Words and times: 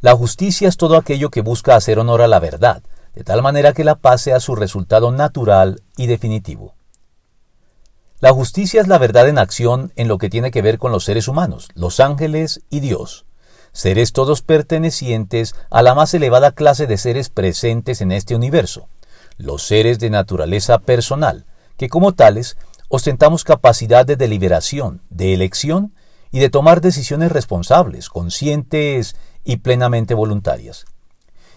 La 0.00 0.16
justicia 0.16 0.66
es 0.66 0.78
todo 0.78 0.96
aquello 0.96 1.28
que 1.28 1.42
busca 1.42 1.76
hacer 1.76 1.98
honor 1.98 2.22
a 2.22 2.28
la 2.28 2.38
verdad, 2.38 2.82
de 3.14 3.22
tal 3.22 3.42
manera 3.42 3.74
que 3.74 3.84
la 3.84 3.96
paz 3.96 4.22
sea 4.22 4.40
su 4.40 4.56
resultado 4.56 5.12
natural 5.12 5.82
y 5.98 6.06
definitivo. 6.06 6.74
La 8.18 8.32
justicia 8.32 8.80
es 8.80 8.88
la 8.88 8.96
verdad 8.96 9.28
en 9.28 9.36
acción 9.36 9.92
en 9.96 10.08
lo 10.08 10.16
que 10.16 10.30
tiene 10.30 10.50
que 10.50 10.62
ver 10.62 10.78
con 10.78 10.90
los 10.90 11.04
seres 11.04 11.28
humanos, 11.28 11.68
los 11.74 12.00
ángeles 12.00 12.62
y 12.70 12.80
Dios, 12.80 13.26
seres 13.72 14.14
todos 14.14 14.40
pertenecientes 14.40 15.54
a 15.68 15.82
la 15.82 15.94
más 15.94 16.14
elevada 16.14 16.52
clase 16.52 16.86
de 16.86 16.96
seres 16.96 17.28
presentes 17.28 18.00
en 18.00 18.10
este 18.10 18.34
universo, 18.34 18.88
los 19.36 19.62
seres 19.62 19.98
de 19.98 20.08
naturaleza 20.08 20.78
personal, 20.78 21.44
que 21.76 21.90
como 21.90 22.12
tales 22.12 22.56
ostentamos 22.88 23.44
capacidad 23.44 24.06
de 24.06 24.16
deliberación, 24.16 25.02
de 25.10 25.34
elección 25.34 25.92
y 26.30 26.38
de 26.38 26.50
tomar 26.50 26.80
decisiones 26.80 27.32
responsables, 27.32 28.08
conscientes 28.08 29.16
y 29.44 29.58
plenamente 29.58 30.14
voluntarias. 30.14 30.86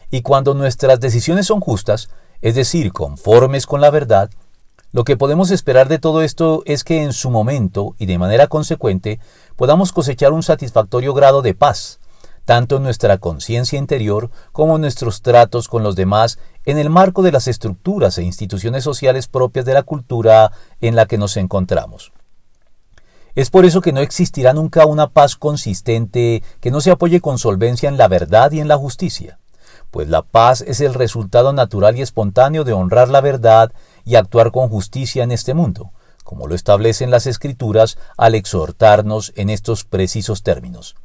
Y 0.09 0.21
cuando 0.21 0.53
nuestras 0.53 0.99
decisiones 0.99 1.47
son 1.47 1.59
justas, 1.59 2.09
es 2.41 2.55
decir, 2.55 2.91
conformes 2.91 3.65
con 3.65 3.81
la 3.81 3.89
verdad, 3.89 4.29
lo 4.91 5.03
que 5.05 5.17
podemos 5.17 5.49
esperar 5.49 5.87
de 5.87 5.97
todo 5.97 6.21
esto 6.21 6.61
es 6.65 6.83
que 6.83 7.01
en 7.01 7.13
su 7.13 7.31
momento 7.31 7.95
y 7.97 8.05
de 8.05 8.19
manera 8.19 8.47
consecuente 8.47 9.19
podamos 9.55 9.91
cosechar 9.91 10.33
un 10.33 10.43
satisfactorio 10.43 11.15
grado 11.15 11.41
de 11.41 11.55
paz, 11.55 11.99
tanto 12.45 12.77
en 12.77 12.83
nuestra 12.83 13.17
conciencia 13.17 13.79
interior 13.79 14.29
como 14.51 14.75
en 14.75 14.81
nuestros 14.81 15.21
tratos 15.21 15.67
con 15.67 15.81
los 15.81 15.95
demás 15.95 16.37
en 16.65 16.77
el 16.77 16.89
marco 16.89 17.23
de 17.23 17.31
las 17.31 17.47
estructuras 17.47 18.17
e 18.17 18.23
instituciones 18.23 18.83
sociales 18.83 19.27
propias 19.27 19.65
de 19.65 19.73
la 19.73 19.83
cultura 19.83 20.51
en 20.79 20.95
la 20.95 21.07
que 21.07 21.17
nos 21.17 21.37
encontramos. 21.37 22.11
Es 23.35 23.49
por 23.49 23.65
eso 23.65 23.81
que 23.81 23.93
no 23.93 24.01
existirá 24.01 24.53
nunca 24.53 24.85
una 24.85 25.09
paz 25.09 25.35
consistente 25.35 26.43
que 26.59 26.69
no 26.69 26.81
se 26.81 26.91
apoye 26.91 27.19
con 27.19 27.39
solvencia 27.39 27.89
en 27.89 27.97
la 27.97 28.07
verdad 28.07 28.51
y 28.51 28.59
en 28.59 28.67
la 28.67 28.77
justicia, 28.77 29.39
pues 29.89 30.07
la 30.07 30.21
paz 30.21 30.61
es 30.61 30.81
el 30.81 30.93
resultado 30.93 31.51
natural 31.51 31.97
y 31.97 32.01
espontáneo 32.01 32.63
de 32.63 32.73
honrar 32.73 33.09
la 33.09 33.21
verdad 33.21 33.71
y 34.05 34.15
actuar 34.15 34.51
con 34.51 34.69
justicia 34.69 35.23
en 35.23 35.31
este 35.31 35.55
mundo, 35.55 35.91
como 36.23 36.47
lo 36.47 36.53
establecen 36.53 37.09
las 37.09 37.25
Escrituras 37.25 37.97
al 38.17 38.35
exhortarnos 38.35 39.33
en 39.35 39.49
estos 39.49 39.83
precisos 39.83 40.43
términos. 40.43 40.95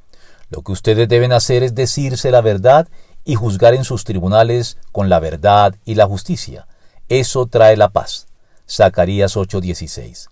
Lo 0.50 0.62
que 0.62 0.72
ustedes 0.72 1.08
deben 1.08 1.33
hacer 1.33 1.62
es 1.62 1.75
decirse 1.75 2.31
la 2.31 2.42
verdad 2.42 2.88
y 3.25 3.36
juzgar 3.36 3.75
en 3.75 3.84
sus 3.84 4.05
tribunales 4.05 4.77
con 4.92 5.08
la 5.08 5.19
verdad 5.19 5.75
y 5.84 5.94
la 5.94 6.06
justicia. 6.06 6.66
Eso 7.08 7.47
trae 7.47 7.77
la 7.77 7.88
paz. 7.88 8.27
Zacarías 8.66 9.36
8:16. 9.36 10.28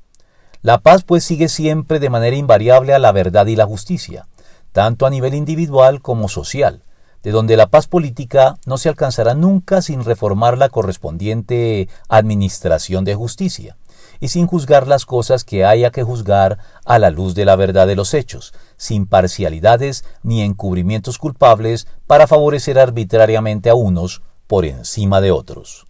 La 0.67 0.79
paz 0.79 1.05
pues 1.05 1.23
sigue 1.23 1.49
siempre 1.49 2.01
de 2.01 2.11
manera 2.11 2.35
invariable 2.35 2.93
a 2.93 2.99
la 2.99 3.13
verdad 3.13 3.47
y 3.47 3.55
la 3.55 3.67
justicia, 3.67 4.27
tanto 4.73 5.07
a 5.07 5.11
nivel 5.11 5.33
individual 5.35 6.03
como 6.03 6.29
social, 6.29 6.83
de 7.23 7.31
donde 7.31 7.57
la 7.57 7.69
paz 7.69 7.87
política 7.87 8.59
no 8.67 8.77
se 8.77 8.89
alcanzará 8.89 9.35
nunca 9.37 9.81
sin 9.81 10.05
reformar 10.05 10.59
la 10.59 10.69
correspondiente 10.69 11.89
administración 12.09 13.05
de 13.05 13.15
justicia, 13.15 13.77
y 14.19 14.27
sin 14.27 14.49
juzgar 14.49 14.89
las 14.89 15.07
cosas 15.07 15.45
que 15.45 15.65
haya 15.65 15.93
que 15.93 16.03
juzgar 16.03 16.59
a 16.85 16.99
la 16.99 17.11
luz 17.11 17.37
de 17.37 17.45
la 17.45 17.55
verdad 17.55 17.87
de 17.87 17.95
los 17.95 18.13
hechos, 18.13 18.53
sin 18.77 19.07
parcialidades 19.07 20.05
ni 20.25 20.43
encubrimientos 20.43 21.19
culpables 21.19 21.87
para 22.09 22.27
favorecer 22.27 22.81
arbitrariamente 22.81 23.71
a 23.71 23.77
unos 23.77 24.21
por 24.49 24.65
encima 24.65 25.21
de 25.21 25.31
otros. 25.31 25.86